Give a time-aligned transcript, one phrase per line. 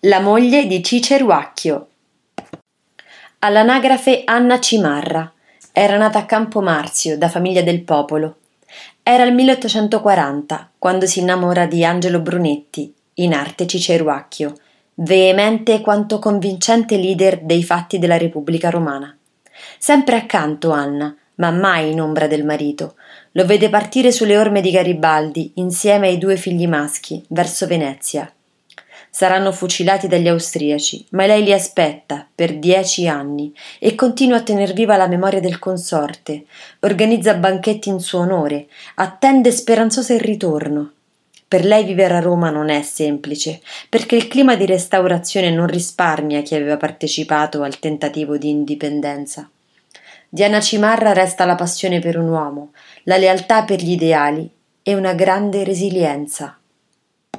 [0.00, 1.88] la moglie di Ciceruacchio.
[3.40, 5.32] All'anagrafe Anna Cimarra.
[5.72, 8.36] Era nata a Campomarzio, da famiglia del popolo.
[9.02, 14.54] Era il 1840, quando si innamora di Angelo Brunetti, in arte Ciceruacchio,
[14.96, 19.16] veemente quanto convincente leader dei fatti della Repubblica Romana.
[19.78, 22.96] Sempre accanto Anna, ma mai in ombra del marito.
[23.32, 28.30] Lo vede partire sulle orme di Garibaldi, insieme ai due figli maschi, verso Venezia.
[29.16, 34.74] Saranno fucilati dagli austriaci, ma lei li aspetta per dieci anni e continua a tener
[34.74, 36.44] viva la memoria del consorte,
[36.80, 38.66] organizza banchetti in suo onore,
[38.96, 40.92] attende speranzosa il ritorno.
[41.48, 46.42] Per lei vivere a Roma non è semplice, perché il clima di restaurazione non risparmia
[46.42, 49.48] chi aveva partecipato al tentativo di indipendenza.
[50.28, 52.72] Diana Cimarra resta la passione per un uomo,
[53.04, 54.46] la lealtà per gli ideali
[54.82, 56.58] e una grande resilienza.